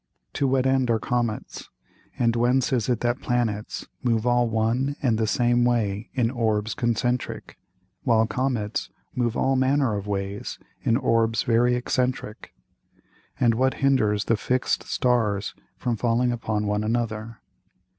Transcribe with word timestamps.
To 0.33 0.47
what 0.47 0.65
end 0.65 0.89
are 0.89 0.97
Comets, 0.97 1.69
and 2.17 2.35
whence 2.35 2.73
is 2.73 2.89
it 2.89 3.01
that 3.01 3.21
Planets 3.21 3.85
move 4.01 4.25
all 4.25 4.49
one 4.49 4.95
and 5.03 5.19
the 5.19 5.27
same 5.27 5.63
way 5.63 6.09
in 6.15 6.31
Orbs 6.31 6.73
concentrick, 6.73 7.59
while 8.01 8.25
Comets 8.25 8.89
move 9.13 9.37
all 9.37 9.55
manner 9.55 9.95
of 9.95 10.07
ways 10.07 10.57
in 10.81 10.97
Orbs 10.97 11.43
very 11.43 11.75
excentrick; 11.79 12.47
and 13.39 13.53
what 13.53 13.75
hinders 13.75 14.25
the 14.25 14.37
fix'd 14.37 14.81
Stars 14.85 15.53
from 15.77 15.97
falling 15.97 16.31
upon 16.31 16.65
one 16.65 16.83
another? 16.83 17.37